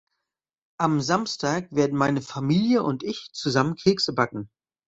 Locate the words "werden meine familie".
1.69-2.81